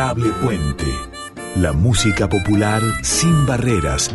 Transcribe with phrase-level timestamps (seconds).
[0.00, 0.86] Puente.
[1.56, 4.10] La música popular sin barreras.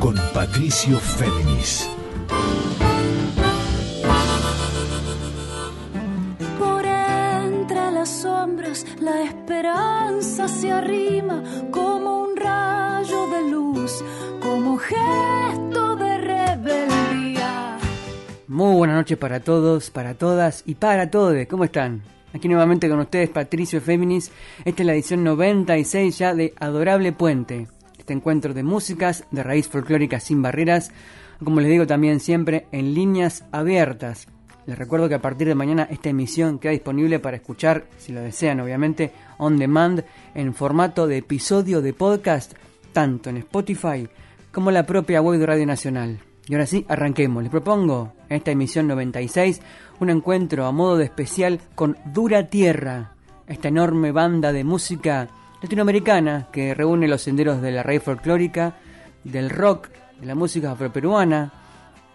[0.00, 1.88] Con Patricio Féminis.
[6.58, 11.40] Por entre las sombras la esperanza se arrima
[11.70, 14.04] como un rayo de luz,
[14.42, 17.78] como gesto de rebeldía.
[18.48, 21.36] Muy buenas noches para todos, para todas y para todos.
[21.48, 22.02] ¿Cómo están?
[22.34, 24.32] Aquí nuevamente con ustedes Patricio Féminis.
[24.64, 27.68] Esta es la edición 96 ya de Adorable Puente.
[27.96, 30.90] Este encuentro de músicas de raíz folclórica sin barreras,
[31.44, 34.26] como les digo también siempre en líneas abiertas.
[34.66, 38.20] Les recuerdo que a partir de mañana esta emisión queda disponible para escuchar, si lo
[38.20, 42.54] desean obviamente, on demand en formato de episodio de podcast,
[42.92, 44.08] tanto en Spotify
[44.50, 46.18] como la propia web de Radio Nacional.
[46.46, 47.42] Y ahora sí, arranquemos.
[47.42, 49.62] Les propongo esta emisión 96
[50.00, 53.12] un encuentro a modo de especial con Dura Tierra,
[53.46, 55.28] esta enorme banda de música
[55.62, 58.76] latinoamericana que reúne los senderos de la raíz folclórica,
[59.22, 59.88] del rock,
[60.20, 61.52] de la música afroperuana,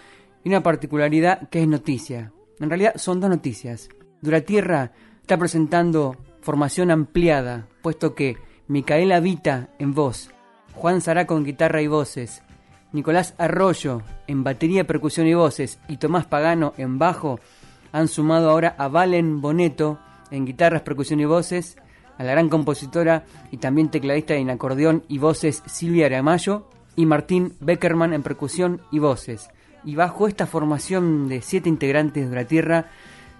[0.44, 2.32] y una particularidad que es noticia.
[2.60, 3.88] En realidad son dos noticias.
[4.20, 10.30] Duratierra está presentando formación ampliada, puesto que Micaela Vita en voz,
[10.74, 12.42] Juan Zaraco en guitarra y voces,
[12.92, 17.38] Nicolás Arroyo en batería, percusión y voces y Tomás Pagano en bajo
[17.92, 19.98] han sumado ahora a Valen Boneto
[20.30, 21.76] en guitarras, percusión y voces,
[22.18, 27.54] a la gran compositora y también tecladista en acordeón y voces Silvia Aramayo y Martín
[27.60, 29.50] Beckerman en percusión y voces.
[29.84, 32.86] Y bajo esta formación de siete integrantes de la Tierra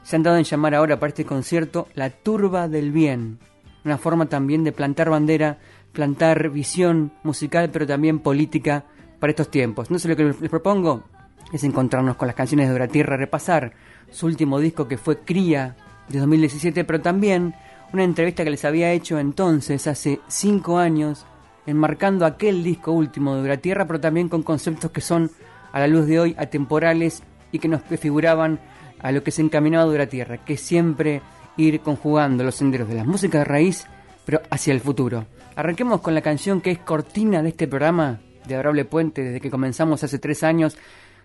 [0.02, 3.38] se han dado en llamar ahora para este concierto La Turba del Bien,
[3.84, 5.58] una forma también de plantar bandera,
[5.92, 8.84] plantar visión musical pero también política
[9.18, 9.90] para estos tiempos.
[9.90, 11.04] No sé lo que les propongo
[11.52, 13.72] es encontrarnos con las canciones de la Tierra, repasar
[14.10, 15.76] su último disco que fue Cría
[16.08, 17.54] de 2017, pero también
[17.92, 21.26] una entrevista que les había hecho entonces, hace cinco años,
[21.66, 25.30] enmarcando aquel disco último de la Tierra, pero también con conceptos que son
[25.72, 28.60] a la luz de hoy atemporales y que nos prefiguraban
[29.00, 31.22] a lo que se encaminaba de la Tierra, que siempre
[31.56, 33.86] ir conjugando los senderos de la música de raíz,
[34.24, 35.26] pero hacia el futuro.
[35.56, 39.50] Arranquemos con la canción que es cortina de este programa, de Adorable Puente desde que
[39.50, 40.76] comenzamos hace tres años.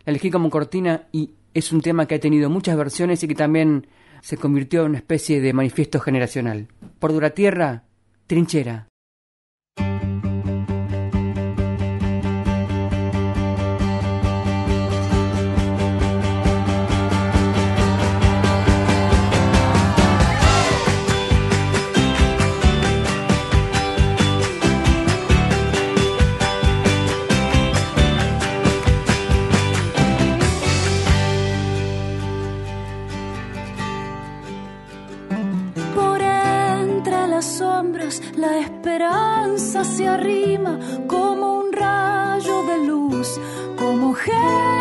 [0.05, 3.35] La elegí como cortina y es un tema que ha tenido muchas versiones y que
[3.35, 3.87] también
[4.21, 6.67] se convirtió en una especie de manifiesto generacional.
[6.99, 7.83] Por Dura Tierra,
[38.37, 43.39] La esperanza se arrima como un rayo de luz,
[43.77, 44.72] como gesto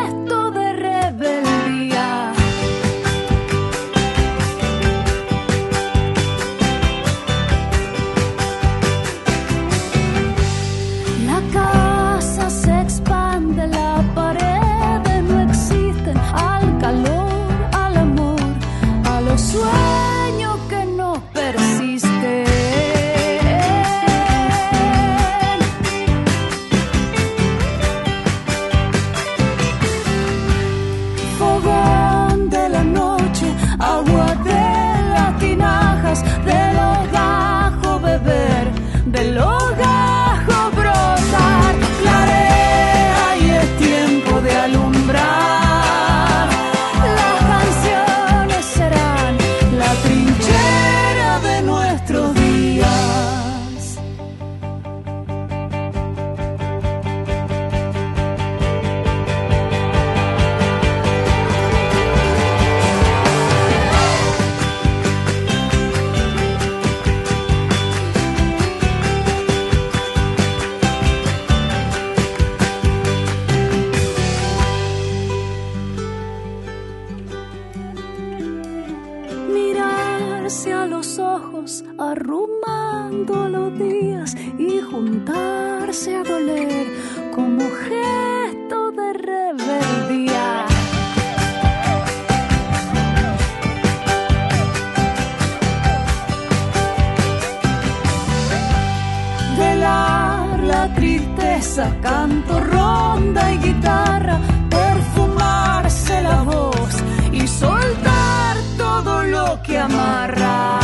[102.03, 106.95] canto, ronda y guitarra, perfumarse la voz
[107.31, 110.82] y soltar todo lo que amarra.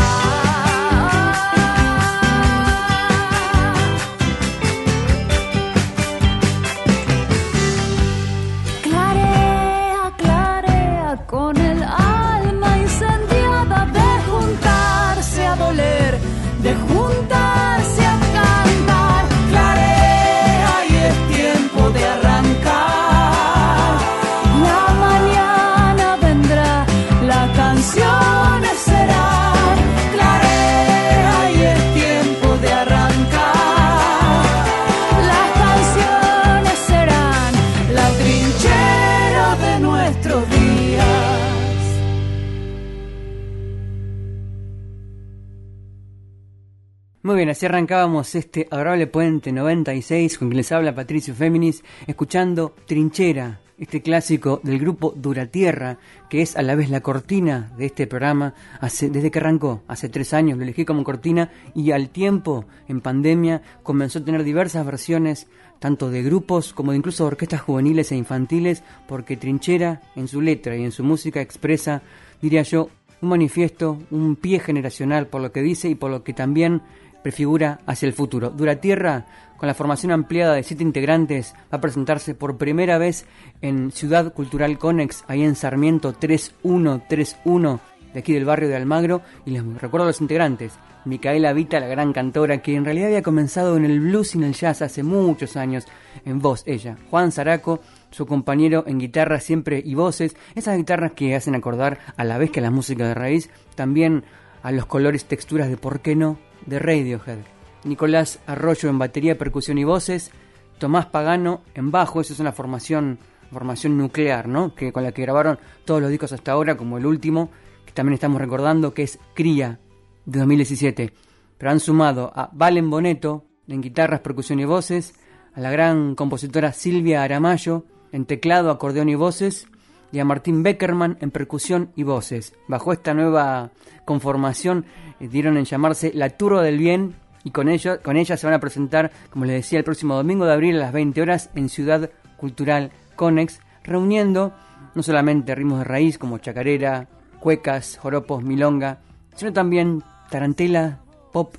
[47.59, 54.01] Así arrancábamos este adorable puente 96 con quien les habla Patricio Féminis, escuchando Trinchera, este
[54.01, 55.99] clásico del grupo Duratierra,
[56.31, 58.55] que es a la vez la cortina de este programa.
[58.81, 63.61] Desde que arrancó, hace tres años, lo elegí como cortina y al tiempo, en pandemia,
[63.83, 65.49] comenzó a tener diversas versiones,
[65.81, 70.77] tanto de grupos como de incluso orquestas juveniles e infantiles, porque Trinchera, en su letra
[70.77, 72.03] y en su música, expresa,
[72.41, 72.89] diría yo,
[73.21, 76.83] un manifiesto, un pie generacional por lo que dice y por lo que también
[77.23, 78.51] prefigura hacia el futuro.
[78.51, 79.27] Duratierra,
[79.57, 83.27] con la formación ampliada de siete integrantes, va a presentarse por primera vez
[83.61, 87.81] en Ciudad Cultural Conex, ahí en Sarmiento 3131,
[88.13, 89.23] de aquí del barrio de Almagro.
[89.45, 90.79] Y les recuerdo a los integrantes.
[91.05, 94.45] Micaela Vita, la gran cantora, que en realidad había comenzado en el blues y en
[94.45, 95.87] el jazz hace muchos años,
[96.25, 96.97] en voz ella.
[97.11, 97.81] Juan Zaraco,
[98.11, 102.51] su compañero en guitarra siempre y voces, esas guitarras que hacen acordar a la vez
[102.51, 104.25] que a la música de raíz, también
[104.63, 107.39] a los colores, texturas de por qué no, de Radiohead.
[107.85, 110.31] Nicolás Arroyo en batería, percusión y voces,
[110.79, 113.19] Tomás Pagano en bajo, esa es una formación,
[113.51, 114.75] formación nuclear, ¿no?
[114.75, 117.51] Que con la que grabaron todos los discos hasta ahora, como el último,
[117.85, 119.81] que también estamos recordando, que es Cría,
[120.25, 121.13] de 2017.
[121.57, 125.15] Pero han sumado a Valen Boneto en guitarras, percusión y voces,
[125.55, 129.67] a la gran compositora Silvia Aramayo en teclado, acordeón y voces,
[130.13, 132.55] y a Martín Beckerman en percusión y voces.
[132.67, 133.71] Bajo esta nueva
[134.05, 134.85] conformación
[135.21, 137.15] eh, dieron en llamarse La Turba del Bien
[137.45, 140.45] y con, ello, con ella se van a presentar, como les decía, el próximo domingo
[140.47, 144.53] de abril a las 20 horas en Ciudad Cultural Conex, reuniendo
[144.95, 147.07] no solamente ritmos de raíz como chacarera,
[147.41, 148.99] cuecas, joropos, milonga,
[149.37, 150.99] sino también tarantela,
[151.33, 151.55] pop,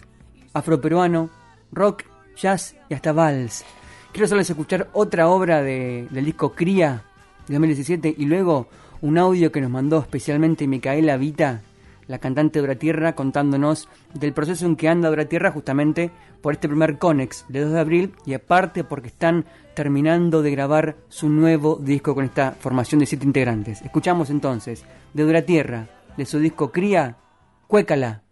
[0.53, 1.29] afroperuano,
[1.71, 2.03] rock,
[2.35, 3.63] jazz y hasta vals.
[4.11, 7.03] Quiero hacerles escuchar otra obra de- del disco Cría
[7.53, 8.67] 2017 y luego
[9.01, 11.61] un audio que nos mandó especialmente Micaela Vita,
[12.07, 16.11] la cantante de Duratierra, contándonos del proceso en que anda Duratierra justamente
[16.41, 20.95] por este primer Conex de 2 de abril y aparte porque están terminando de grabar
[21.07, 23.81] su nuevo disco con esta formación de siete integrantes.
[23.81, 25.87] Escuchamos entonces de Duratierra,
[26.17, 27.17] de su disco Cría,
[27.67, 28.23] Cuécala.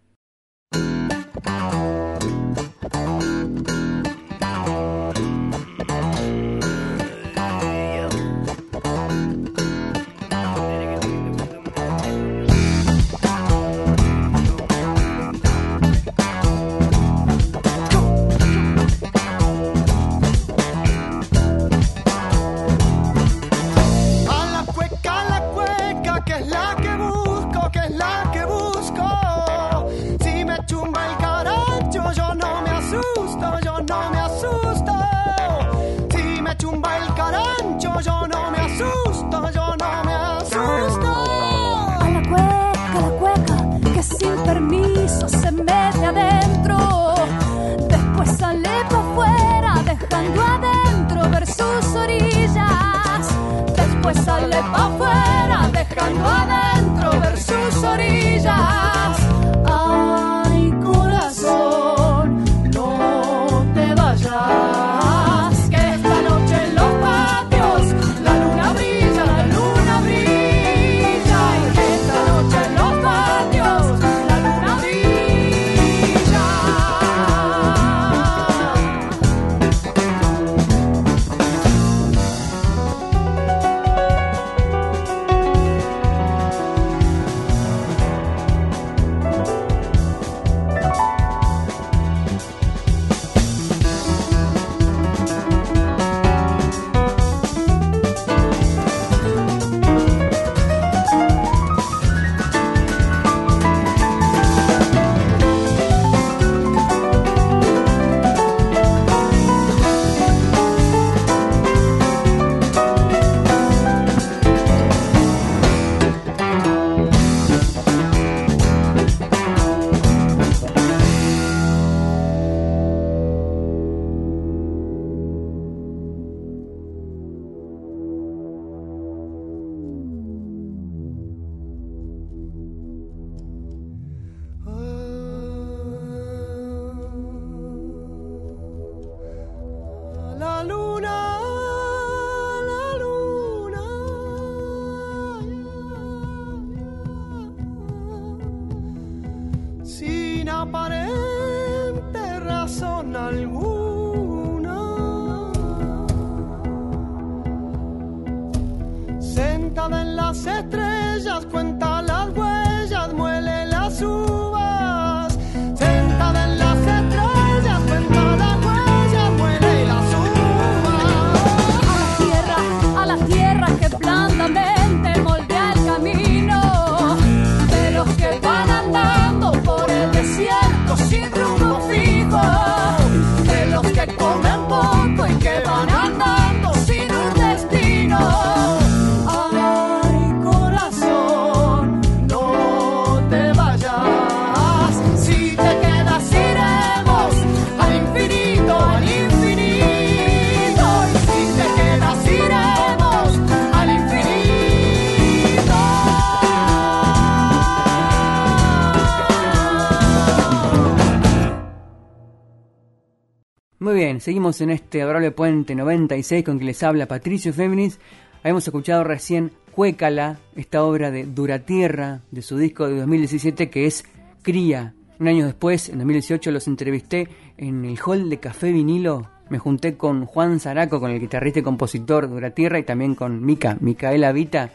[214.28, 217.98] Seguimos en este adorable puente 96 con que les habla Patricio Féminis.
[218.42, 224.04] Habíamos escuchado recién Cuécala, esta obra de Duratierra, de su disco de 2017 que es
[224.42, 224.92] Cría.
[225.18, 229.30] Un año después, en 2018, los entrevisté en el hall de Café Vinilo.
[229.48, 233.78] Me junté con Juan Zaraco, con el guitarrista y compositor Duratierra, y también con Mica,
[233.80, 234.72] Micaela Vita,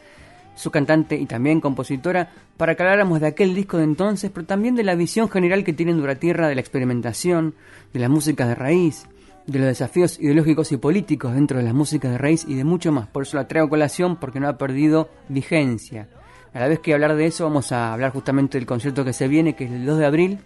[0.55, 4.73] su cantante y también compositora, para que habláramos de aquel disco de entonces, pero también
[4.73, 7.53] de la visión general que tiene Duratierra de la experimentación,
[7.93, 9.05] de las músicas de raíz,
[9.47, 12.91] de los desafíos ideológicos y políticos dentro de las músicas de raíz y de mucho
[12.91, 13.07] más.
[13.07, 16.07] Por eso la traigo colación porque no ha perdido vigencia.
[16.53, 19.27] A la vez que hablar de eso, vamos a hablar justamente del concierto que se
[19.27, 20.39] viene, que es el 2 de abril.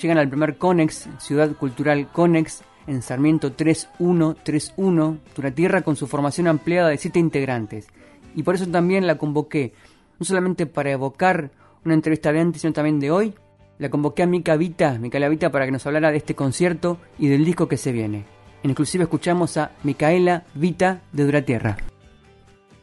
[0.00, 6.90] Llegan al primer Conex, Ciudad Cultural Conex, en Sarmiento 3131, Duratierra con su formación ampliada
[6.90, 7.88] de siete integrantes.
[8.34, 9.72] Y por eso también la convoqué,
[10.18, 11.50] no solamente para evocar
[11.84, 13.34] una entrevista de antes, sino también de hoy.
[13.78, 17.28] La convoqué a Mica Vita, Micaela Vita, para que nos hablara de este concierto y
[17.28, 18.33] del disco que se viene.
[18.64, 21.76] En exclusiva escuchamos a Micaela Vita de Duratierra.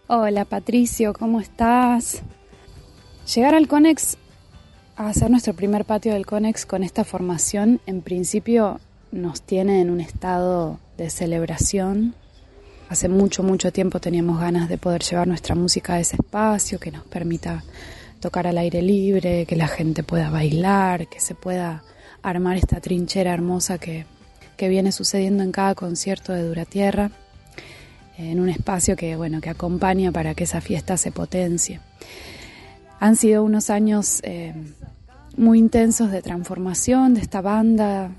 [0.06, 2.22] Hola Patricio, ¿cómo estás?
[3.34, 4.16] Llegar al Conex,
[4.96, 8.80] a hacer nuestro primer patio del Conex con esta formación, en principio
[9.12, 12.14] nos tiene en un estado de celebración.
[12.88, 16.92] Hace mucho, mucho tiempo teníamos ganas de poder llevar nuestra música a ese espacio que
[16.92, 17.64] nos permita
[18.20, 21.82] tocar al aire libre, que la gente pueda bailar, que se pueda
[22.22, 24.06] armar esta trinchera hermosa que,
[24.62, 27.10] que viene sucediendo en cada concierto de Duratierra,
[28.16, 31.80] en un espacio que, bueno, que acompaña para que esa fiesta se potencie.
[33.00, 34.54] Han sido unos años eh,
[35.36, 38.12] muy intensos de transformación de esta banda.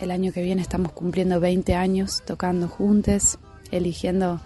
[0.00, 3.38] El año que viene estamos cumpliendo 20 años tocando juntos,
[3.70, 4.40] eligiendo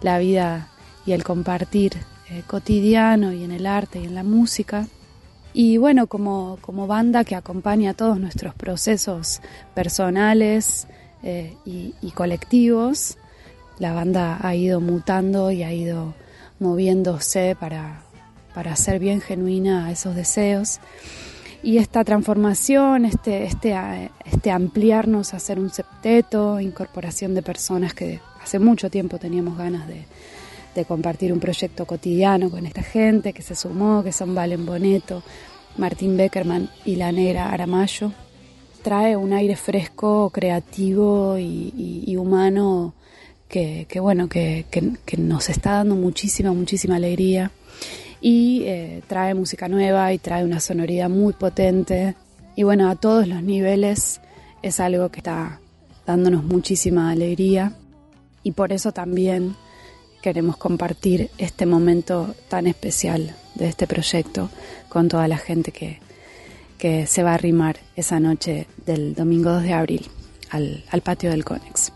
[0.00, 0.70] la vida
[1.04, 1.98] y el compartir
[2.30, 4.86] eh, cotidiano y en el arte y en la música.
[5.54, 9.40] Y bueno, como, como banda que acompaña todos nuestros procesos
[9.74, 10.86] personales
[11.22, 13.16] eh, y, colectivos,
[13.78, 16.14] la banda ha ido mutando y ha ido
[16.60, 18.02] moviéndose para,
[18.54, 20.80] para ser bien genuina a esos deseos.
[21.62, 23.76] Y esta transformación, este, este,
[24.24, 29.88] este ampliarnos a ser un septeto, incorporación de personas que hace mucho tiempo teníamos ganas
[29.88, 30.06] de,
[30.78, 35.22] de compartir un proyecto cotidiano con esta gente que se sumó, que son Valen Boneto,
[35.76, 38.12] Martín Beckerman y la negra Aramayo,
[38.82, 42.94] trae un aire fresco, creativo y, humano
[43.48, 47.50] que, bueno, que, que, nos está dando muchísima, muchísima alegría.
[48.20, 52.14] Y eh, trae música nueva y trae una sonoridad muy potente.
[52.56, 54.20] Y bueno, a todos los niveles
[54.62, 55.60] es algo que está
[56.06, 57.72] dándonos muchísima alegría.
[58.42, 59.56] Y por eso también
[60.22, 64.50] queremos compartir este momento tan especial de este proyecto
[64.88, 66.00] con toda la gente que,
[66.78, 70.06] que se va a arrimar esa noche del domingo 2 de abril
[70.50, 71.92] al, al patio del Conex.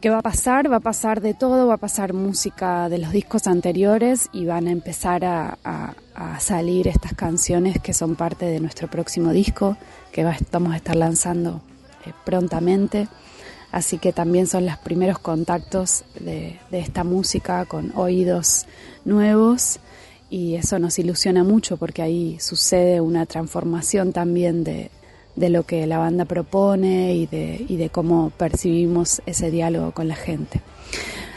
[0.00, 0.70] ¿Qué va a pasar?
[0.70, 4.68] Va a pasar de todo, va a pasar música de los discos anteriores y van
[4.68, 9.76] a empezar a, a, a salir estas canciones que son parte de nuestro próximo disco
[10.12, 11.60] que va, vamos a estar lanzando
[12.06, 13.08] eh, prontamente.
[13.70, 18.66] Así que también son los primeros contactos de, esta música con oídos
[19.04, 19.78] nuevos
[20.30, 24.90] y eso nos ilusiona mucho porque ahí sucede una transformación también de,
[25.36, 30.08] de lo que la banda propone y de, y de cómo percibimos ese diálogo con
[30.08, 30.62] la gente.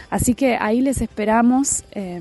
[0.10, 2.20] Así que ahí les esperamos eh,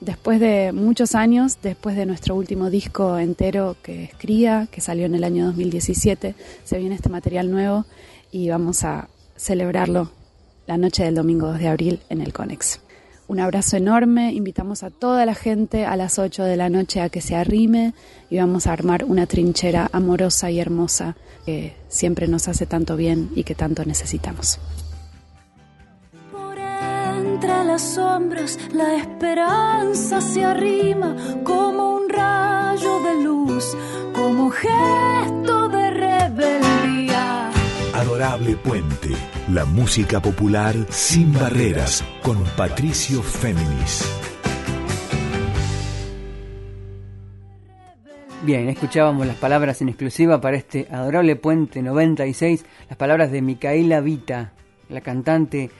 [0.00, 5.06] después de muchos años, después de nuestro último disco entero que es Cría, que salió
[5.06, 6.34] en el año 2017,
[6.64, 7.84] se viene este material nuevo
[8.30, 10.10] y vamos a celebrarlo
[10.66, 12.80] la noche del domingo 2 de abril en el Conex.
[13.28, 17.08] Un abrazo enorme, invitamos a toda la gente a las 8 de la noche a
[17.08, 17.92] que se arrime
[18.30, 23.30] y vamos a armar una trinchera amorosa y hermosa que siempre nos hace tanto bien
[23.34, 24.60] y que tanto necesitamos.
[26.30, 33.76] Por entre las sombras la esperanza se arrima como un rayo de luz,
[34.14, 35.65] como gesto.
[38.26, 39.10] Adorable Puente,
[39.52, 44.04] la música popular sin barreras, con Patricio Féminis.
[48.42, 54.00] Bien, escuchábamos las palabras en exclusiva para este adorable Puente 96, las palabras de Micaela
[54.00, 54.54] Vita,
[54.88, 55.70] la cantante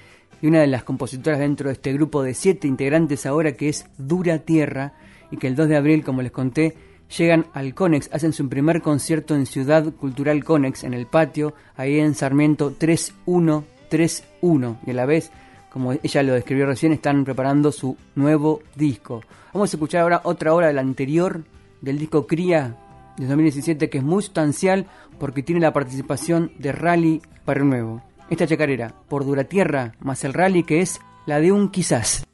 [0.41, 3.87] y una de las compositoras dentro de este grupo de siete integrantes ahora que es
[3.99, 4.93] Dura Tierra
[5.33, 6.77] y que el 2 de abril, como les conté,
[7.17, 11.99] llegan al Conex, hacen su primer concierto en Ciudad Cultural Conex, en el patio, ahí
[11.99, 14.79] en Sarmiento 3131.
[14.87, 15.31] Y a la vez,
[15.71, 19.23] como ella lo describió recién, están preparando su nuevo disco.
[19.53, 21.43] Vamos a escuchar ahora otra hora del anterior,
[21.81, 22.77] del disco Cría
[23.17, 24.87] de 2017, que es muy sustancial
[25.19, 28.03] porque tiene la participación de Rally para Nuevo.
[28.29, 32.27] Esta chacarera, por Dura Tierra, más el rally que es la de un quizás.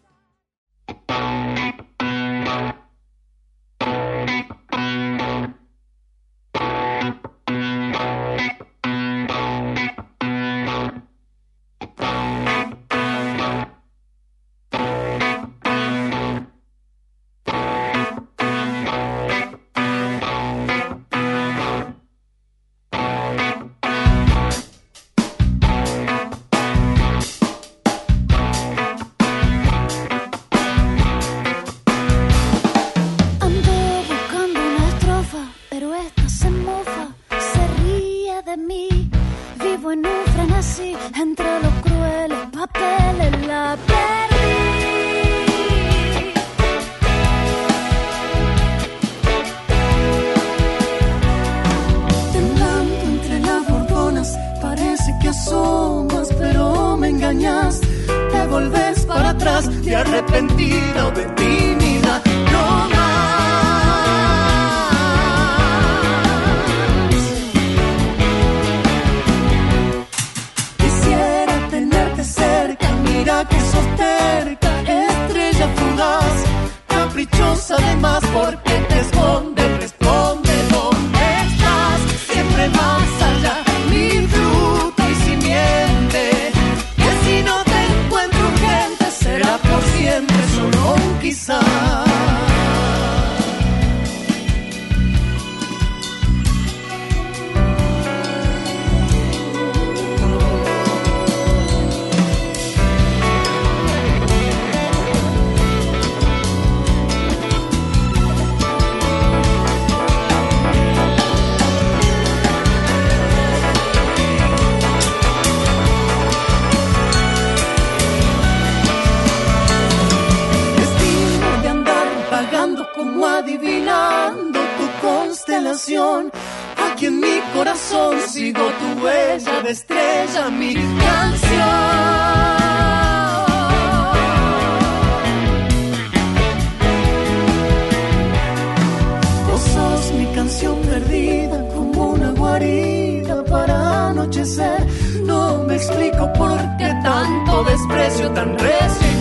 [145.25, 149.12] No me explico por qué tanto desprecio tan recio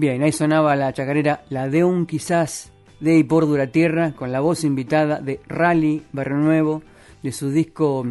[0.00, 4.32] Bien, ahí sonaba la chacarera La de un quizás de y por Dura Tierra con
[4.32, 6.82] la voz invitada de Rally Barrio Nuevo
[7.22, 8.06] de su disco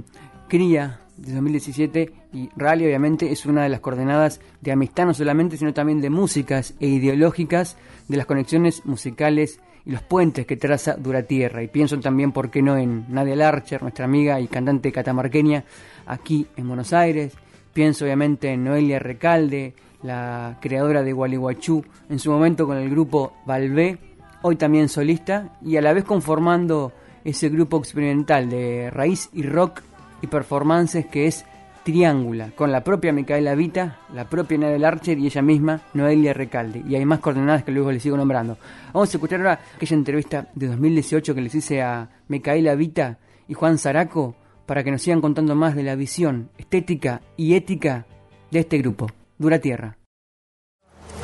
[0.47, 5.57] Cría de 2017 y Rally obviamente es una de las coordenadas de amistad no solamente
[5.57, 7.75] sino también de músicas e ideológicas
[8.07, 12.51] de las conexiones musicales y los puentes que traza Dura Tierra y pienso también por
[12.51, 15.63] qué no en Nadia Larcher, nuestra amiga y cantante catamarqueña
[16.05, 17.33] aquí en Buenos Aires.
[17.73, 19.73] Pienso obviamente en Noelia Recalde
[20.03, 23.97] la creadora de Gualeguaychú en su momento con el grupo Valvé
[24.41, 29.81] hoy también solista y a la vez conformando ese grupo experimental de raíz y rock
[30.21, 31.45] y performances que es
[31.83, 36.83] Triángula, con la propia Micaela Vita, la propia Nadel Archer y ella misma, Noelia Recalde.
[36.87, 38.57] Y hay más coordenadas que luego les sigo nombrando.
[38.93, 43.53] Vamos a escuchar ahora aquella entrevista de 2018 que les hice a Micaela Vita y
[43.53, 44.35] Juan Zaraco
[44.65, 48.05] para que nos sigan contando más de la visión estética y ética
[48.51, 49.07] de este grupo,
[49.39, 49.97] Dura Tierra.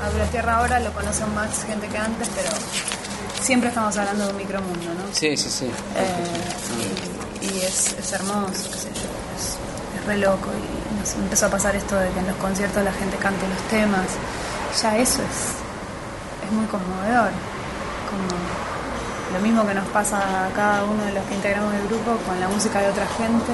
[0.02, 2.50] A Dura Tierra ahora lo conocen más gente que antes, pero
[3.42, 5.14] siempre estamos hablando de un micromundo, ¿no?
[5.14, 5.66] Sí, sí, sí.
[5.66, 9.58] Eh, y, y es, es hermoso, qué sé yo, es,
[10.00, 10.48] es re loco.
[10.50, 13.62] Y nos empezó a pasar esto de que en los conciertos la gente cante los
[13.68, 14.08] temas.
[14.82, 17.32] Ya eso es, es muy conmovedor.
[18.10, 18.40] Como
[19.34, 22.40] lo mismo que nos pasa a cada uno de los que integramos el grupo con
[22.40, 23.52] la música de otra gente,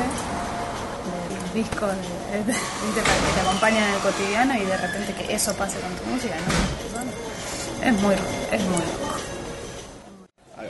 [1.54, 1.90] los discos,
[2.32, 6.36] que te acompañan en el cotidiano y de repente que eso pase con tu música,
[6.36, 7.88] ¿no?
[7.88, 9.16] Es muy, es muy loco.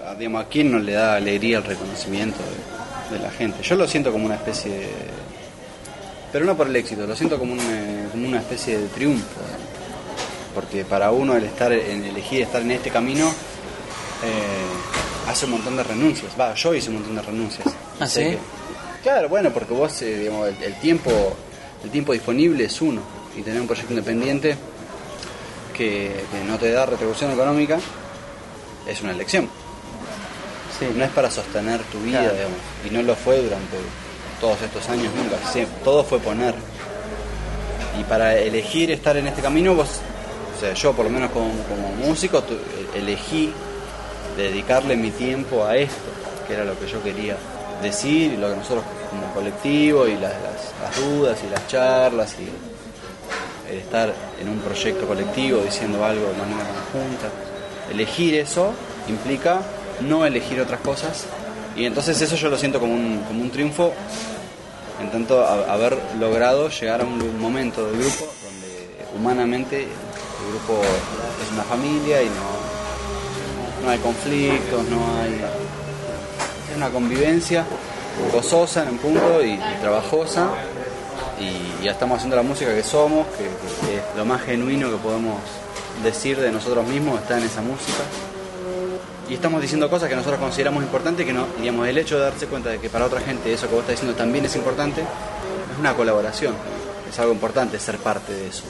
[0.07, 2.39] a, digamos, ¿a quién no le da alegría el reconocimiento
[3.11, 3.61] de, de la gente?
[3.63, 4.91] Yo lo siento como una especie de...
[6.31, 9.25] Pero no por el éxito, lo siento como, un, eh, como una especie de triunfo.
[10.55, 13.27] Porque para uno el estar en elegir estar en este camino
[14.23, 16.31] eh, hace un montón de renuncias.
[16.39, 17.67] Va, yo hice un montón de renuncias.
[17.99, 18.21] ¿Ah, sí?
[18.21, 18.39] que-
[19.03, 21.11] claro, bueno, porque vos, eh, digamos, el, el tiempo
[21.83, 23.01] el tiempo disponible es uno.
[23.35, 24.55] Y tener un proyecto independiente
[25.73, 27.79] que, que no te da retribución económica
[28.87, 29.49] es una elección.
[30.77, 30.85] Sí.
[30.95, 32.35] No es para sostener tu vida, Claro.
[32.35, 33.77] digamos, y no lo fue durante
[34.39, 35.37] todos estos años nunca.
[35.83, 36.53] Todo fue poner.
[37.99, 40.01] Y para elegir estar en este camino, vos,
[40.57, 42.57] o sea, yo por lo menos como, como músico, tu-
[42.95, 43.53] elegí
[44.37, 45.95] dedicarle mi tiempo a esto,
[46.47, 47.35] que era lo que yo quería
[47.81, 50.33] decir, y lo que nosotros como colectivo, y las,
[50.97, 52.49] dudas y las charlas, y
[53.75, 57.29] estar en un proyecto colectivo diciendo algo de manera conjunta.
[57.89, 58.73] Elegir eso
[59.07, 59.61] implica
[60.01, 61.25] no elegir otras cosas
[61.75, 63.93] y entonces eso yo lo siento como un, como un triunfo
[65.01, 71.51] en tanto haber logrado llegar a un momento del grupo donde humanamente el grupo es
[71.53, 75.41] una familia y no, no hay conflictos, no hay...
[76.81, 77.63] Una convivencia
[78.33, 80.47] gozosa en un punto y, y trabajosa
[81.39, 84.89] y ya estamos haciendo la música que somos, que, que- que es lo más genuino
[84.89, 85.35] que podemos
[86.03, 87.99] decir de nosotros mismos está en esa música.
[89.29, 92.47] Y estamos diciendo cosas que nosotros consideramos importantes que no, digamos, el hecho de darse
[92.47, 95.79] cuenta de que para otra gente eso que vos estás diciendo también es importante, es
[95.79, 96.55] una colaboración,
[97.07, 98.63] es algo importante ser parte de eso.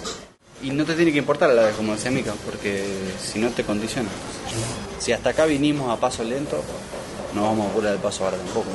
[0.62, 2.84] Y no te tiene que importar a la vez, como decía Mika, porque
[3.24, 4.10] si no te condiciona.
[5.00, 6.62] Si hasta acá vinimos a paso lento,
[7.36, 8.70] no vamos a apurar el paso ahora tampoco.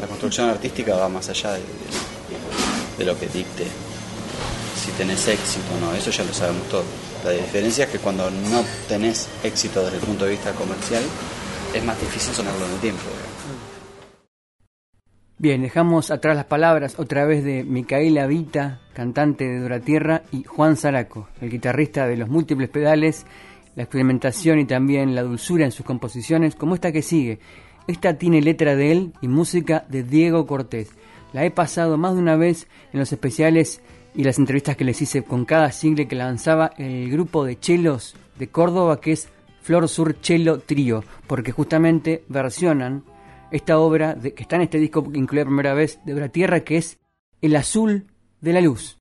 [0.00, 1.62] La construcción artística va más allá de,
[2.98, 3.66] de lo que dicte
[4.80, 6.86] si tenés éxito o no, eso ya lo sabemos todos.
[7.24, 11.02] La diferencia es que cuando no tenés éxito desde el punto de vista comercial,
[11.74, 13.02] es más difícil sonarlo en el tiempo.
[15.36, 20.44] Bien, dejamos atrás las palabras otra vez de Micaela Vita, cantante de Dura Tierra, y
[20.44, 23.24] Juan Zaraco, el guitarrista de los múltiples pedales,
[23.76, 27.38] la experimentación y también la dulzura en sus composiciones, como esta que sigue.
[27.86, 30.90] Esta tiene letra de él y música de Diego Cortés.
[31.32, 33.80] La he pasado más de una vez en los especiales
[34.14, 38.16] y las entrevistas que les hice con cada single que lanzaba el grupo de chelos
[38.38, 39.28] de Córdoba que es
[39.62, 43.04] Flor Sur Chelo Trío, porque justamente versionan
[43.50, 46.28] esta obra de, que está en este disco que incluye por primera vez de Dura
[46.28, 46.98] Tierra, que es
[47.40, 48.06] El Azul
[48.40, 48.99] de la Luz.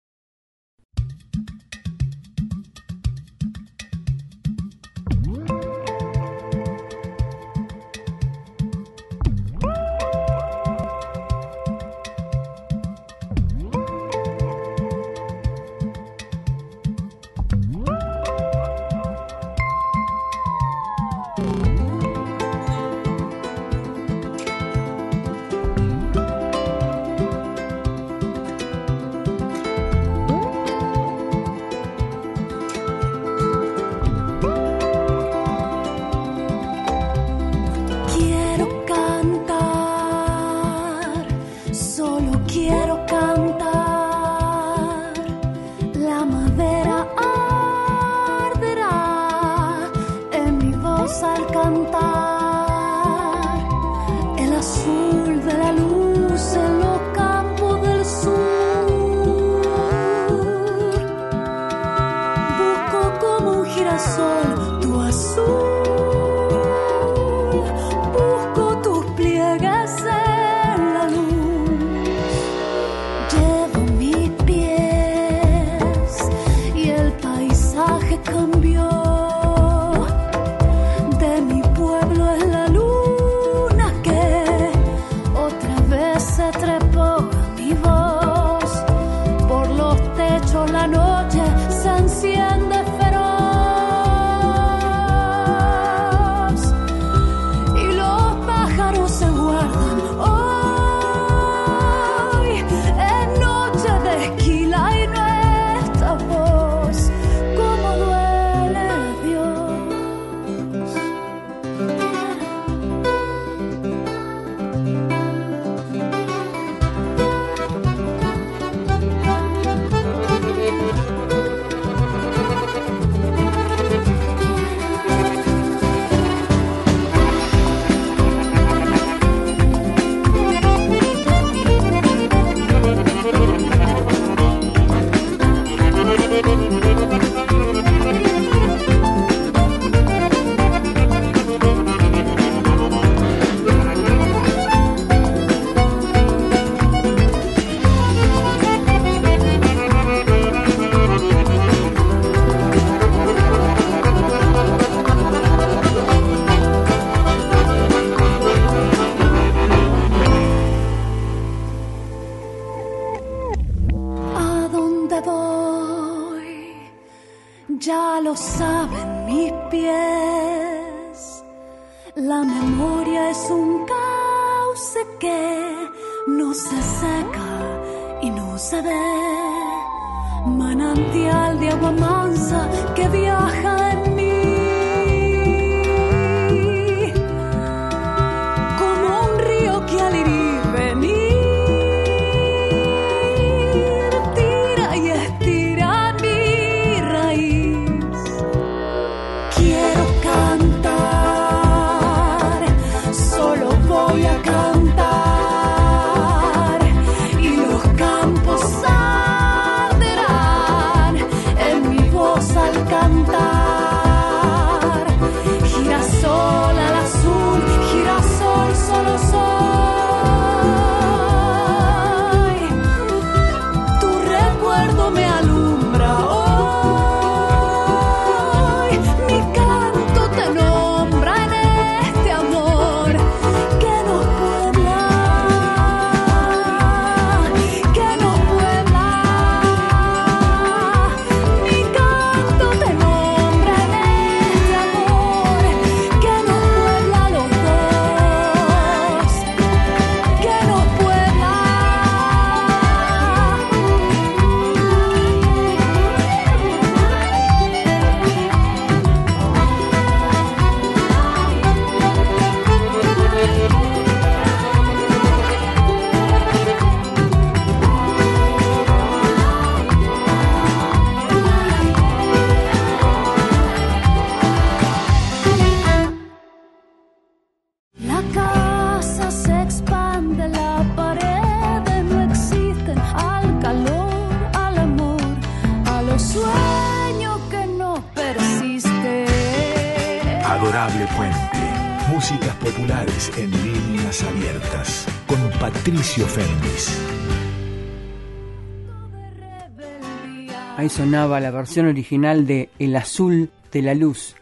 [300.90, 304.36] Sonaba la versión original de El Azul de la Luz,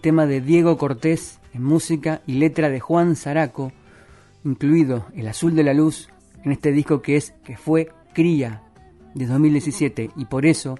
[0.00, 3.72] tema de Diego Cortés en música y letra de Juan Zaraco,
[4.44, 6.08] incluido El Azul de la Luz
[6.44, 8.62] en este disco que es que fue Cría
[9.14, 10.76] de 2017 y por eso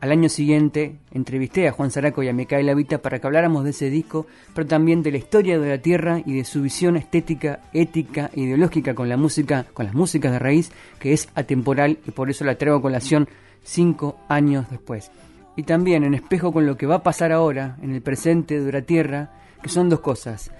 [0.00, 3.70] al año siguiente entrevisté a Juan Zaraco y a Micaela Vita para que habláramos de
[3.70, 7.60] ese disco, pero también de la historia de la tierra y de su visión estética,
[7.72, 12.10] ética e ideológica con la música, con las músicas de raíz, que es atemporal y
[12.10, 13.26] por eso la traigo a colación
[13.66, 15.10] cinco años después.
[15.56, 18.72] Y también en espejo con lo que va a pasar ahora, en el presente de
[18.72, 19.30] la tierra,
[19.62, 20.50] que son dos cosas.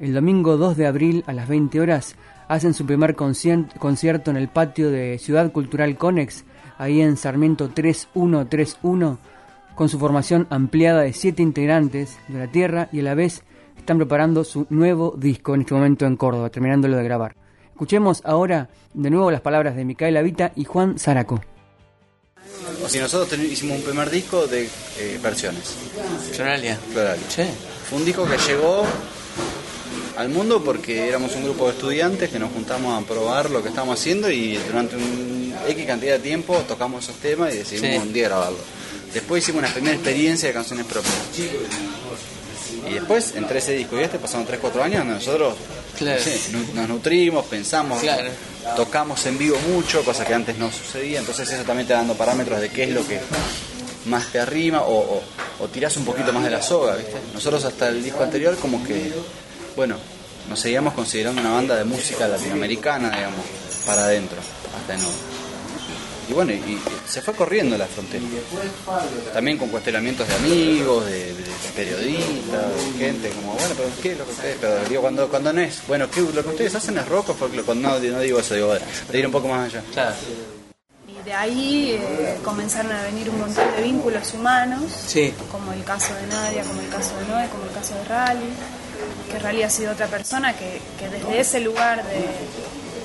[0.00, 2.16] El domingo 2 de abril a las 20 horas
[2.48, 6.44] hacen su primer concierto en el patio de Ciudad Cultural Conex,
[6.78, 9.18] ahí en Sarmiento 3131,
[9.74, 13.42] con su formación ampliada de siete integrantes de la tierra y a la vez
[13.76, 17.36] están preparando su nuevo disco en este momento en Córdoba, terminándolo de grabar.
[17.70, 21.40] Escuchemos ahora de nuevo las palabras de Micaela Vita y Juan Zaraco.
[22.84, 25.62] O sea, nosotros hicimos un primer disco de eh, versiones.
[26.32, 26.78] Floralia.
[26.92, 27.24] Floralia.
[27.28, 27.42] Sí.
[27.88, 28.84] Fue un disco que llegó
[30.16, 33.68] al mundo porque éramos un grupo de estudiantes que nos juntamos a probar lo que
[33.70, 38.08] estábamos haciendo y durante un X cantidad de tiempo tocamos esos temas y decidimos Sí.
[38.08, 38.58] un día grabarlo.
[39.14, 41.14] Después hicimos una primera experiencia de canciones propias.
[42.88, 45.54] Y después, entre ese disco y este, pasaron 3-4 años donde nosotros
[45.98, 46.18] Claro.
[46.18, 48.28] no sé, nu- nos nutrimos, pensamos, Claro.
[48.76, 51.18] tocamos en vivo mucho, cosa que antes no sucedía.
[51.20, 53.20] Entonces eso también te da dando parámetros de qué es lo que
[54.06, 55.22] más te arrima o, o,
[55.60, 57.16] o tirás un poquito más de la soga, ¿viste?
[57.34, 59.12] Nosotros hasta el disco anterior como que,
[59.76, 59.96] bueno,
[60.48, 63.44] nos seguíamos considerando una banda de música latinoamericana, digamos,
[63.86, 64.38] para adentro,
[64.76, 65.00] hasta en
[66.28, 68.24] y bueno, y, y se fue corriendo la frontera.
[69.32, 74.18] También con cuestionamientos de amigos, de, de periodistas, de gente, como, bueno, pero ¿qué es
[74.18, 74.56] lo que ustedes?
[74.60, 77.64] Pero digo, cuando, cuando no es, bueno, ¿qué, lo que ustedes hacen es rock folclore?
[77.64, 79.82] Cuando no, no digo eso, digo, de ir un poco más allá.
[79.92, 80.14] Claro.
[81.08, 85.32] Y de ahí eh, comenzaron a venir un montón de vínculos humanos, Sí.
[85.50, 88.48] como el caso de Nadia, como el caso de Noé, como el caso de Rally,
[89.30, 92.24] que Rally ha sido otra persona que, que desde ese lugar de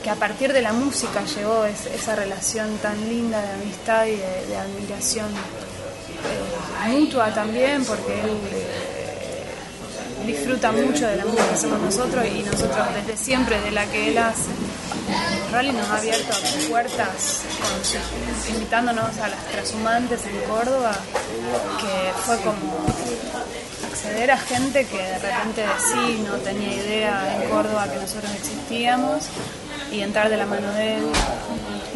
[0.08, 4.16] que a partir de la música llegó es- esa relación tan linda de amistad y
[4.16, 11.82] de, admiración eh, mutua también, porque él eh, disfruta mucho de la música que hacemos
[11.82, 14.48] nosotros y nosotros desde siempre de la que él hace.
[15.52, 16.34] Rally nos ha abierto
[16.70, 17.42] puertas
[18.48, 20.94] invitándonos a las transhumantes en Córdoba,
[21.82, 22.86] que fue como
[23.92, 29.24] acceder a gente que de repente sí no tenía idea en Córdoba que nosotros existíamos
[29.92, 31.04] y entrar de la mano de él.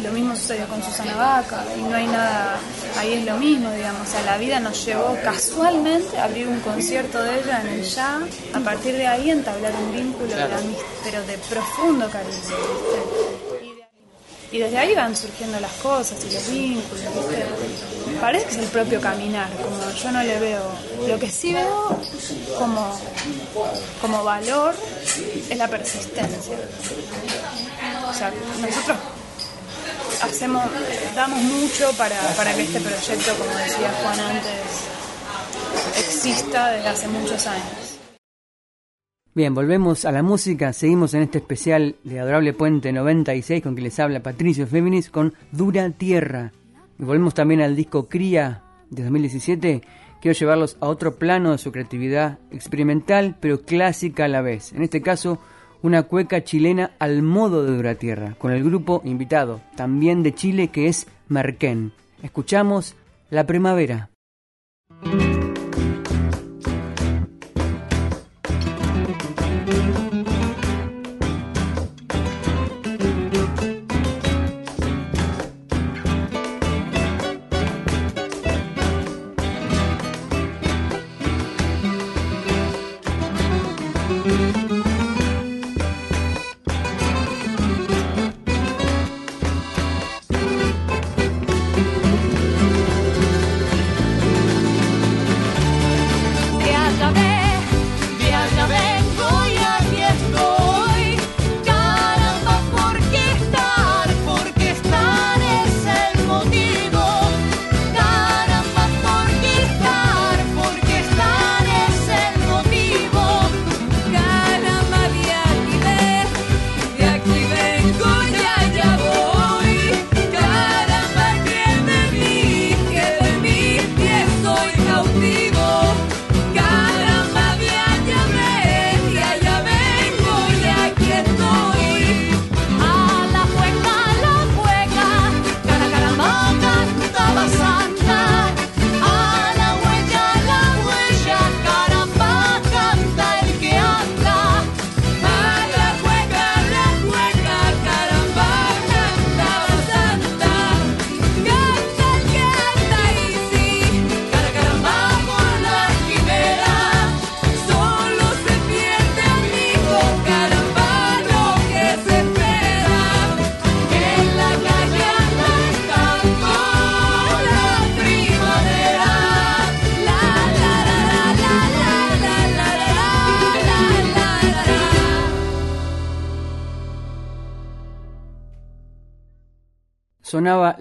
[0.02, 2.56] Lo mismo sucedió con Susana Vaca y no hay nada,
[2.98, 6.58] ahí es lo mismo, digamos, o sea, la vida nos llevó casualmente a abrir un
[6.60, 8.18] concierto de ella en el ya,
[8.52, 10.42] a partir de ahí entablar un vínculo, de
[11.04, 12.32] pero de profundo cariño.
[12.34, 13.64] ¿viste?
[13.64, 13.88] Y de ahí-
[14.50, 17.44] y desde ahí van surgiendo las cosas y los vínculos, ¿viste?
[18.20, 20.62] Parece que es el propio caminar, como yo no le veo.
[21.06, 21.96] Lo que sí veo
[22.58, 22.98] como,
[24.00, 24.74] como valor
[25.48, 26.56] es la persistencia.
[28.12, 28.98] O sea, nosotros
[30.22, 30.62] hacemos,
[31.16, 34.88] damos mucho para, para que este proyecto, como decía Juan antes,
[35.98, 37.98] exista desde hace muchos años.
[39.34, 40.74] Bien, volvemos a la música.
[40.74, 45.32] Seguimos en este especial de Adorable Puente 96 con que les habla Patricio Féminis con
[45.50, 46.52] Dura Tierra.
[46.98, 49.80] Y volvemos también al disco Cría de 2017.
[50.20, 54.74] Quiero llevarlos a otro plano de su creatividad experimental pero clásica a la vez.
[54.74, 55.38] En este caso,
[55.82, 60.68] una cueca chilena al modo de Dura Tierra, con el grupo invitado, también de Chile,
[60.68, 61.92] que es Merquén.
[62.22, 62.94] Escuchamos
[63.30, 64.10] La Primavera.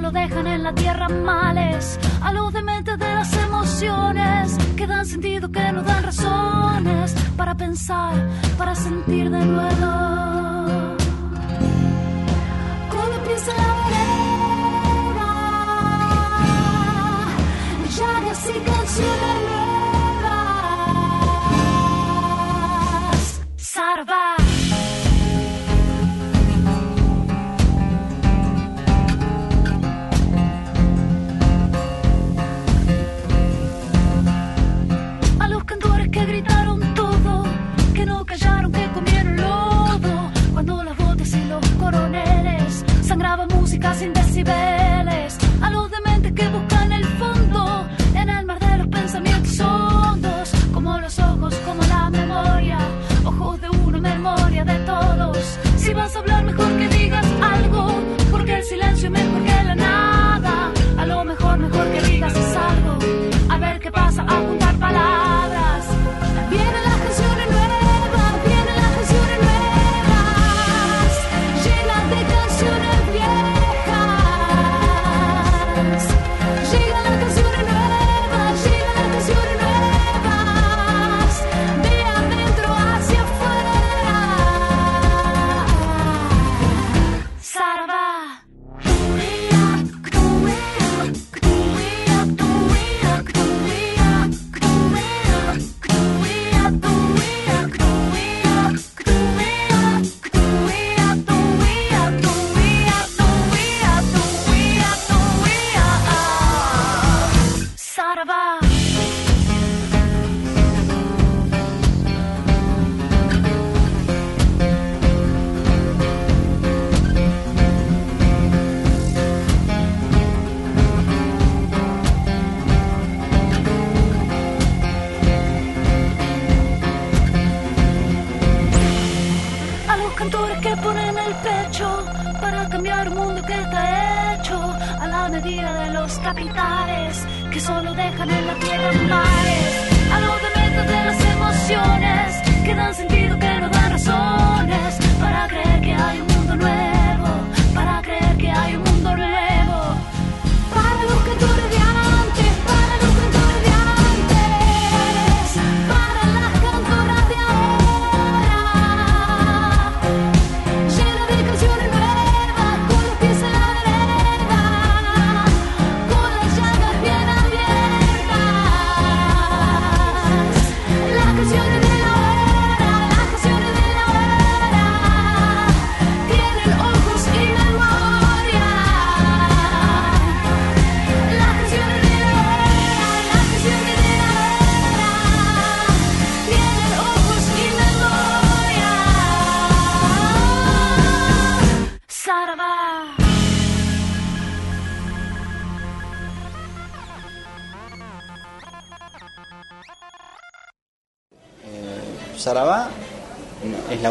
[0.03, 5.49] Solo dejan en la tierra males, a los dementes de las emociones que dan sentido,
[5.49, 8.13] que nos dan razones para pensar,
[8.57, 10.97] para sentir de nuevo.
[12.91, 15.29] Cuando empieza la vereda,
[17.97, 20.41] llagas y canciones nuevas.
[23.55, 24.42] Sarva.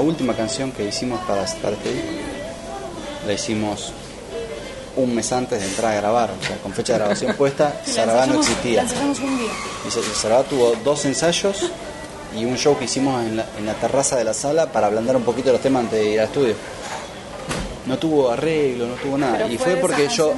[0.03, 2.09] Última canción que hicimos para, para este disco.
[3.27, 3.93] La hicimos
[4.97, 8.27] un mes antes de entrar a grabar, o sea, con fecha de grabación puesta, Sarabá
[8.27, 8.83] no existía.
[8.83, 9.51] Un día.
[9.87, 11.71] Y Sarabá tuvo dos ensayos
[12.37, 15.17] y un show que hicimos en la, en la terraza de la sala para ablandar
[15.17, 16.55] un poquito los temas antes de ir al estudio.
[17.87, 19.39] No tuvo arreglo, no tuvo nada.
[19.39, 20.35] Pero y fue porque yo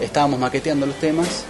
[0.00, 1.44] estábamos maqueteando los temas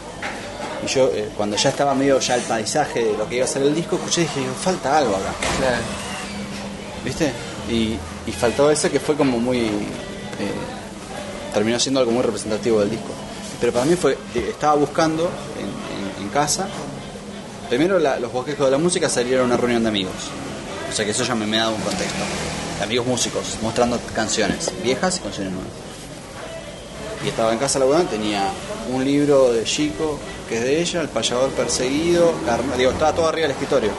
[0.84, 3.48] y yo eh, cuando ya estaba medio ya el paisaje de lo que iba a
[3.48, 5.32] ser el disco, escuché y dije, falta algo acá.
[5.58, 6.07] Claro.
[7.04, 7.32] ¿Viste?
[7.70, 7.96] Y,
[8.32, 9.58] faltaba ese que fue como muy.
[9.66, 9.70] eh,
[11.54, 13.08] terminó siendo algo muy representativo del disco.
[13.60, 14.12] Pero para mí fue.
[14.34, 15.28] eh, estaba buscando
[15.58, 16.68] en, casa.
[17.70, 20.12] Primero, la- los bosquejos de la música salieron a una reunión de amigos.
[20.90, 22.18] O sea que eso ya me, me da un contexto.
[22.82, 25.72] Amigos músicos, mostrando canciones viejas y canciones nuevas.
[27.24, 28.48] Y estaba en casa laburando, tenía
[28.92, 30.18] un libro de Chico,
[30.48, 33.90] que es de ella, El payador perseguido, Carno- digo, estaba todo arriba del escritorio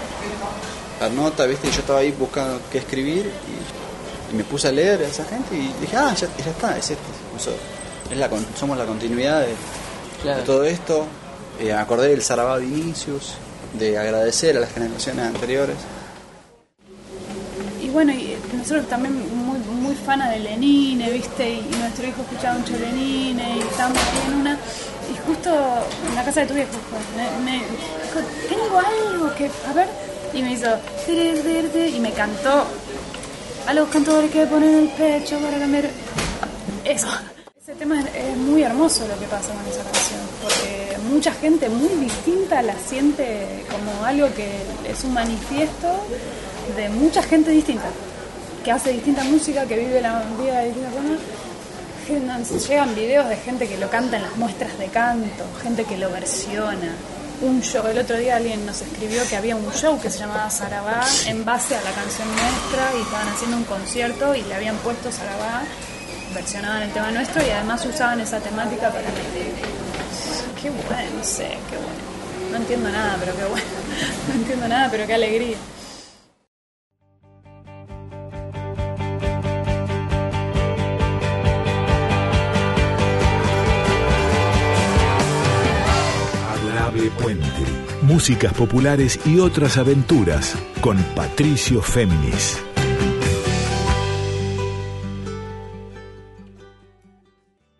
[1.00, 1.68] la nota, ¿viste?
[1.68, 3.26] Y yo estaba ahí buscando qué escribir
[4.32, 6.78] y, y me puse a leer a esa gente y dije, ah, ya, ya está,
[6.78, 7.04] es este.
[7.38, 7.52] Eso,
[8.12, 9.54] es la, somos la continuidad de,
[10.22, 10.40] Claro.
[10.40, 11.06] de todo esto.
[11.60, 13.36] Eh, me acordé del Sarabá Vinicius,
[13.74, 15.76] de agradecer a las generaciones anteriores.
[17.82, 21.50] Y bueno, y nosotros también muy, muy fana de Lenine, ¿viste?
[21.50, 24.54] Y, y nuestro hijo escuchaba mucho Lenine y estábamos ahí en una.
[25.12, 25.50] Y justo
[26.10, 29.50] en la casa de tu viejo, pues, me, me dijo, tengo algo que.
[29.70, 29.88] A ver.
[30.34, 30.68] Y me hizo.
[31.08, 32.66] Y me cantó.
[33.68, 35.90] A los cantores que ponen el pecho para cambiar.
[36.86, 37.08] Eso.
[37.62, 41.90] Ese tema es, muy hermoso lo que pasa con esa canción, porque mucha gente muy
[42.04, 44.50] distinta la siente como algo que
[44.90, 45.88] es un manifiesto
[46.76, 47.86] de mucha gente distinta,
[48.64, 51.18] que hace distinta música, que vive la vida de distinta forma.
[52.08, 55.98] Gen- Llegan videos de gente que lo canta en las muestras de canto, gente que
[55.98, 56.96] lo versiona.
[57.42, 60.50] Un show, el otro día alguien nos escribió que había un show que se llamaba
[60.50, 64.76] Sarabá en base a la canción nuestra y estaban haciendo un concierto y le habían
[64.78, 65.64] puesto Sarabá,
[66.36, 69.08] versionaban el tema nuestro y además usaban esa temática para
[70.62, 72.52] Qué bueno, no sé, qué bueno.
[72.52, 73.66] No entiendo nada, pero qué bueno.
[74.28, 75.58] No entiendo nada, pero qué alegría.
[88.20, 92.62] Músicas populares y otras aventuras con Patricio Féminis.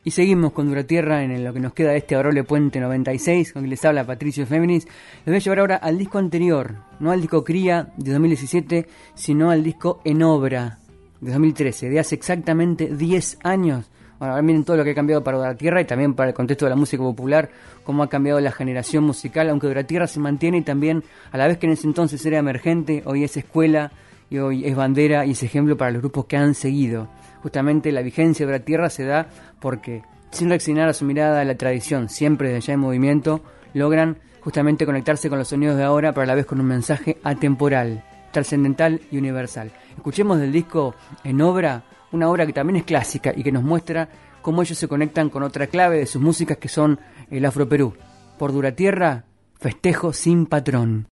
[0.06, 3.64] Y seguimos con Duratierra en lo que nos queda de este Adorable Puente 96, con
[3.64, 4.86] quien les habla Patricio Féminis.
[4.86, 9.52] Les voy a llevar ahora al disco anterior, no al disco Cría de 2017, sino
[9.52, 10.80] al disco En Obra
[11.20, 13.92] de 2013, de hace exactamente 10 años.
[14.20, 16.66] Bueno, ahora miren todo lo que ha cambiado para Duratierra y también para el contexto
[16.66, 17.50] de la música popular,
[17.84, 21.58] cómo ha cambiado la generación musical, aunque Duratierra se mantiene y también, a la vez
[21.58, 23.94] que en ese entonces era emergente, hoy es escuela
[24.30, 27.08] y hoy es bandera y es ejemplo para los grupos que han seguido.
[27.42, 29.28] Justamente la vigencia de la tierra se da
[29.62, 33.42] porque, sin reaccionar a su mirada a la tradición, siempre desde allá en movimiento,
[33.74, 37.18] logran justamente conectarse con los sonidos de ahora, pero a la vez con un mensaje
[37.24, 39.72] atemporal, trascendental y universal.
[39.96, 40.94] Escuchemos del disco
[41.24, 44.10] En Obra, una obra que también es clásica y que nos muestra
[44.42, 47.00] cómo ellos se conectan con otra clave de sus músicas que son
[47.30, 47.94] el Afroperú.
[48.38, 49.26] Por Duratierra,
[49.60, 51.08] festejo sin patrón.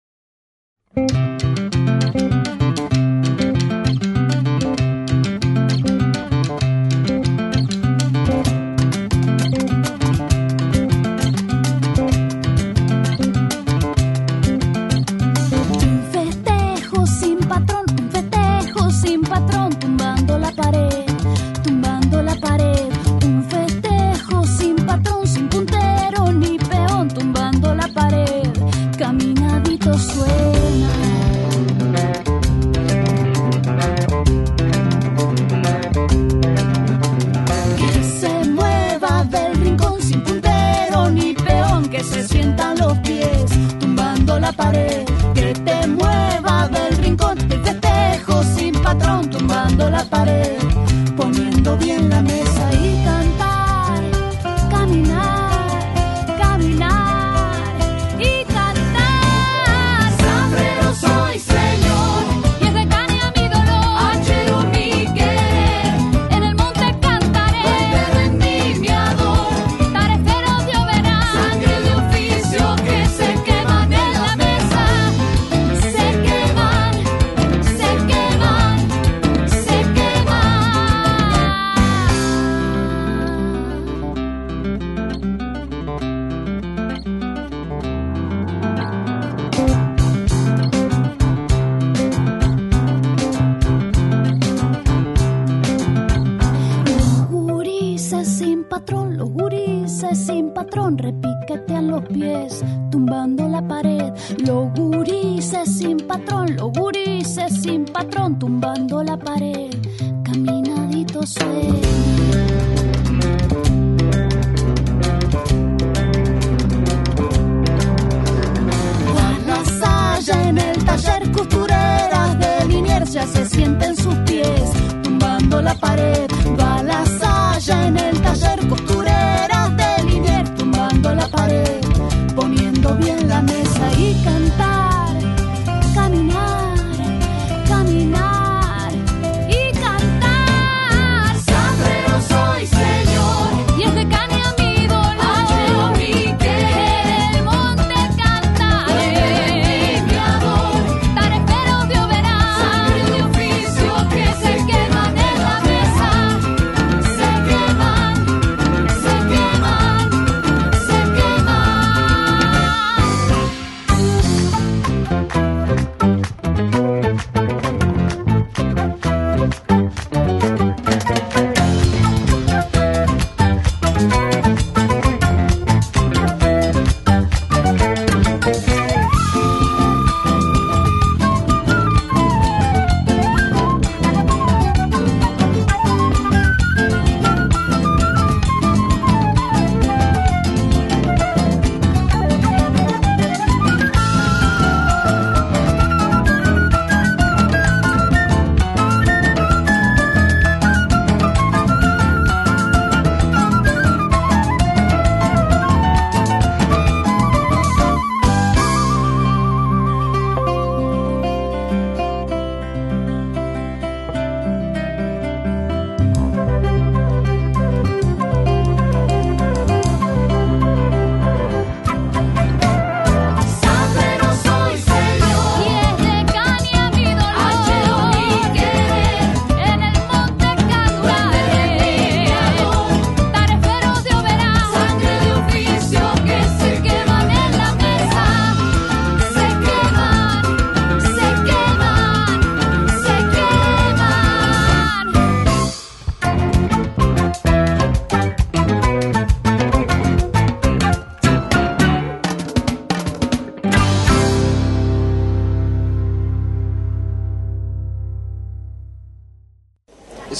[125.75, 126.32] Pared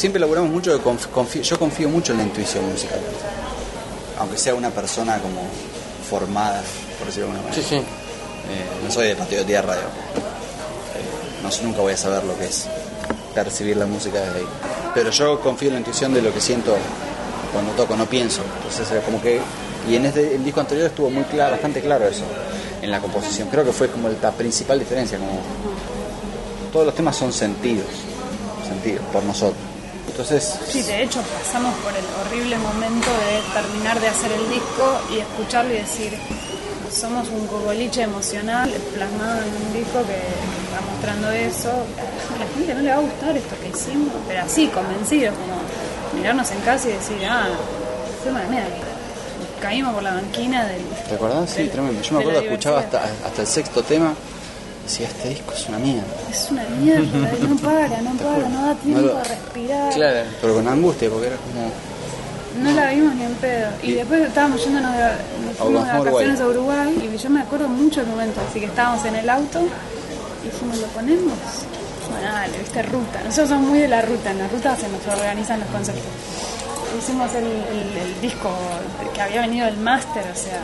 [0.03, 2.99] Siempre laburamos mucho, de conf- confío- yo confío mucho en la intuición musical.
[4.19, 5.43] Aunque sea una persona como
[6.09, 6.61] formada,
[6.99, 7.55] por decirlo de alguna manera.
[7.55, 7.75] Sí, sí.
[7.77, 9.95] Eh, no soy de patio de tierra, digamos.
[9.95, 12.65] Eh, no nunca voy a saber lo que es
[13.33, 14.45] percibir la música desde ahí.
[14.93, 16.75] Pero yo confío en la intuición de lo que siento
[17.53, 18.41] cuando toco, no pienso.
[18.57, 19.39] Entonces, eh, como que.
[19.89, 22.25] Y en este, el disco anterior estuvo muy claro, bastante claro eso,
[22.81, 23.47] en la composición.
[23.47, 25.39] Creo que fue como la principal diferencia, como.
[26.73, 27.87] Todos los temas son sentidos,
[28.67, 29.63] sentidos, por nosotros.
[30.13, 35.01] Entonces, Sí, de hecho pasamos por el horrible momento de terminar de hacer el disco
[35.11, 36.13] y escucharlo y decir,
[36.91, 41.69] somos un cogoliche emocional plasmado en un disco que está mostrando eso.
[41.69, 45.59] A la gente no le va a gustar esto que hicimos, pero así, convencidos, como
[46.15, 47.47] mirarnos en casa y decir, ah,
[48.21, 48.69] fue una mierda.
[49.59, 50.83] Caímos por la banquina del...
[51.09, 51.49] ¿te acordás?
[51.49, 51.99] Sí, tremendo.
[52.03, 54.13] Yo me la acuerdo, escuchaba hasta, hasta el sexto tema,
[54.83, 56.03] decía, este disco es una mierda.
[56.31, 59.93] Es una mierda, no para, no para, no da tiempo lo- de respirar.
[59.93, 60.19] Claro.
[60.41, 61.71] Pero con angustia, porque era como.
[62.63, 63.67] No la vimos ni en pedo.
[63.81, 67.41] Y después estábamos yéndonos de, nos fuimos de A vacaciones a Uruguay y yo me
[67.41, 69.59] acuerdo mucho el momento, así que estábamos en el auto
[70.43, 71.33] y dijimos, ¿lo ponemos?
[72.11, 73.21] Bueno, dale, viste, ruta.
[73.23, 76.03] Nosotros somos muy de la ruta, en la ruta se nos organizan los conceptos.
[76.99, 78.51] Hicimos el, el- el disco
[79.15, 80.61] que había venido del máster, o sea,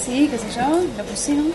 [0.00, 1.52] así, qué sé yo, lo pusimos.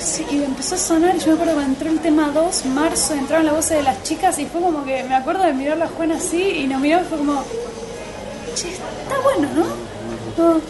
[0.00, 3.44] Sí, y empezó a sonar, yo me acuerdo que entró el tema 2, marzo, entraron
[3.44, 6.12] las voces de las chicas y fue como que me acuerdo de mirar a Juan
[6.12, 7.44] así y nos miró y fue como,
[8.54, 10.60] che, está bueno, ¿no?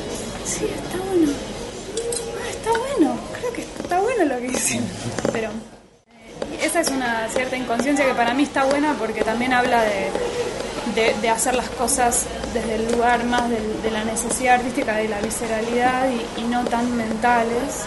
[0.44, 1.32] Sí, está bueno.
[1.32, 4.90] Ah, está bueno, creo que está bueno lo que hicimos.
[5.30, 9.84] Pero eh, esa es una cierta inconsciencia que para mí está buena porque también habla
[9.84, 15.20] de, de, hacer las cosas desde el lugar más de la necesidad artística, de la
[15.20, 17.86] visceralidad y no tan mentales.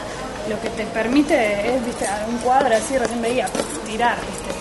[0.49, 3.47] Lo que te permite es, viste, a un cuadro así, recién veía,
[3.85, 4.53] tirar, viste,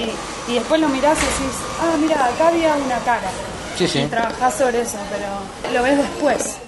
[0.00, 3.30] y, y después lo mirás y decís, ah, mira, acá había una cara.
[3.76, 4.00] Sí, sí.
[4.00, 6.58] Y trabajás sobre eso, pero lo ves después.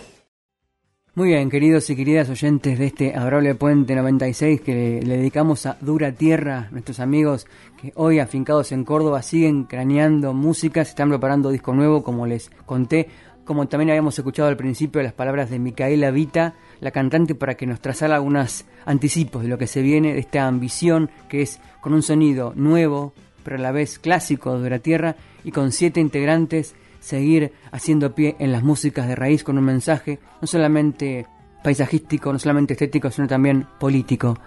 [1.17, 5.65] Muy bien, queridos y queridas oyentes de este adorable Puente 96 que le, le, dedicamos
[5.65, 7.47] a Dura Tierra, nuestros amigos
[7.81, 12.51] que hoy afincados en Córdoba siguen craneando música, se están preparando disco nuevo, como les
[12.67, 13.11] conté,
[13.45, 17.67] como también habíamos escuchado al principio las palabras de Micaela Vita, la cantante, para que
[17.67, 21.95] nos trazara algunos anticipos de lo que se viene, de esta ambición que es con
[21.95, 26.75] un sonido nuevo, pero a la vez clásico de Dura Tierra y con siete integrantes
[27.01, 31.27] seguir haciendo pie en las músicas de raíz con un mensaje no solamente
[31.63, 34.39] paisajístico, no solamente estético, sino también político.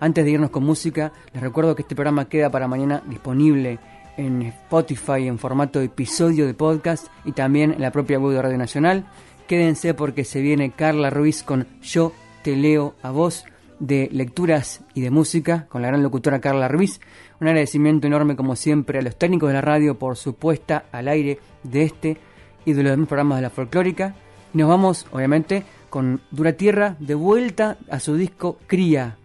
[0.00, 3.78] Antes de irnos con música, les recuerdo que este programa queda para mañana disponible
[4.16, 8.58] en Spotify en formato episodio de podcast y también en la propia web de Radio
[8.58, 9.06] Nacional.
[9.46, 12.12] Quédense porque se viene Carla Ruiz con Yo
[12.42, 13.44] te leo a vos
[13.78, 17.00] de lecturas y de música con la gran locutora Carla Ruiz.
[17.40, 21.08] Un agradecimiento enorme como siempre a los técnicos de la radio por su puesta al
[21.08, 22.16] aire de este
[22.64, 24.14] y de los demás programas de la folclórica.
[24.52, 29.16] Y nos vamos, obviamente, con Dura Tierra de vuelta a su disco Cría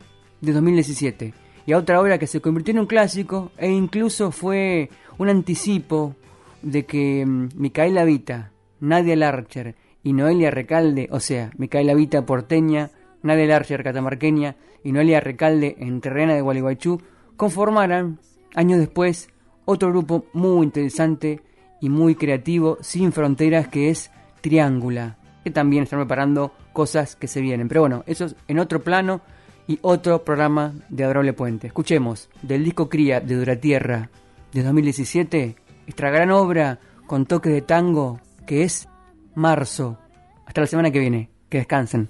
[0.42, 4.90] de 2017 y a otra obra que se convirtió en un clásico e incluso fue
[5.20, 6.16] un anticipo
[6.64, 12.90] de que mm, Micaela Vita, Nadia Larcher y Noelia Recalde, o sea, Micaela Vita porteña,
[13.22, 17.04] Nadia Larcher catamarqueña y Noelia Recalde en terrena de Gualeguaychú,
[17.38, 18.18] conformaran,
[18.56, 19.30] años después,
[19.66, 21.40] otro grupo muy interesante
[21.80, 24.10] y muy creativo, sin fronteras, que es
[24.42, 27.68] Triángula, que también están preparando cosas que se vienen.
[27.68, 29.22] Pero bueno, eso es en otro plano
[29.70, 31.68] y otro programa de Adorable Puente.
[31.68, 34.10] Escuchemos del disco Cría de Duratierra
[34.52, 35.56] de 2017,
[35.86, 38.90] esta gran obra con toque de tango que es
[39.36, 40.00] Marzo.
[40.48, 41.30] Hasta la semana que viene.
[41.50, 42.10] Que descansen.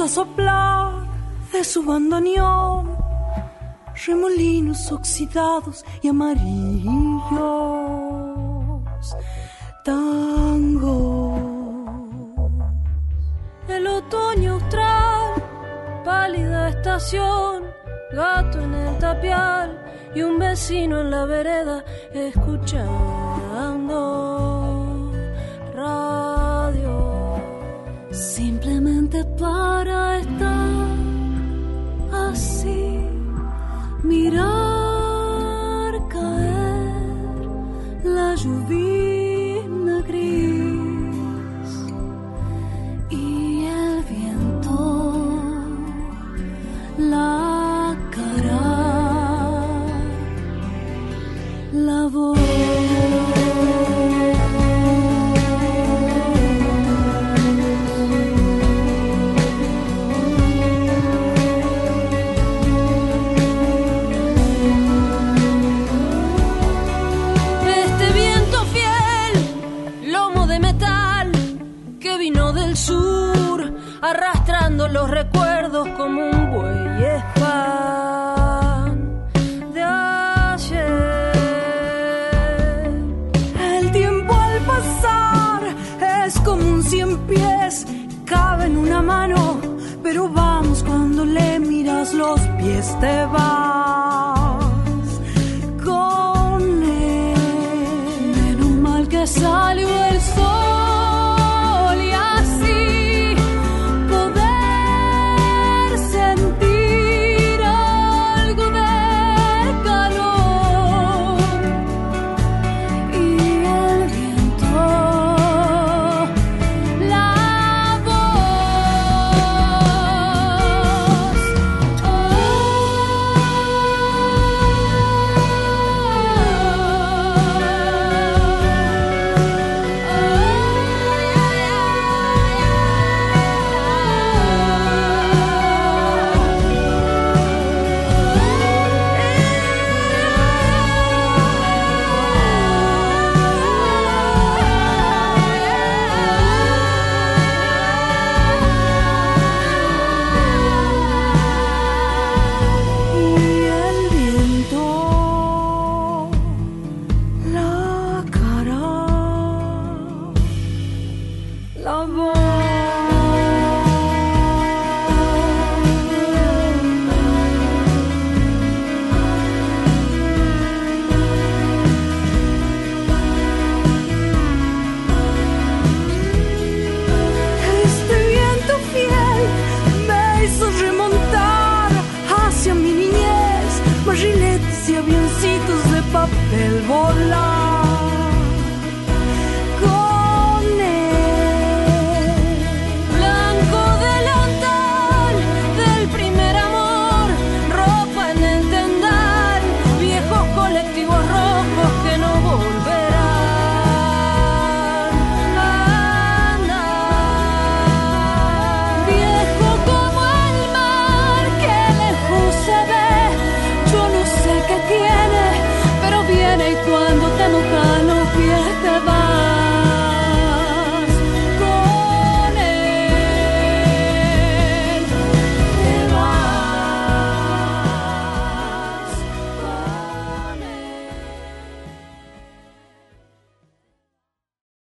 [0.00, 1.06] A soplar
[1.52, 2.96] de su bandoneón
[4.06, 6.92] remolinos oxidados y amarillos.
[9.84, 11.36] Tango.
[13.68, 15.42] El otoño austral,
[16.04, 17.64] pálida estación,
[18.12, 19.78] gato en el tapial
[20.14, 21.84] y un vecino en la vereda
[22.14, 23.12] escuchando
[25.74, 26.31] radio
[28.42, 30.88] simplemente para estar
[32.28, 32.84] así,
[34.02, 37.46] mirar caer
[38.02, 38.81] la lluvia
[74.92, 78.92] los recuerdos como un buey espan
[79.72, 80.92] de ayer.
[83.78, 85.62] El tiempo al pasar
[86.26, 87.86] es como un cien pies,
[88.26, 89.58] cabe en una mano,
[90.02, 93.61] pero vamos cuando le miras los pies te vas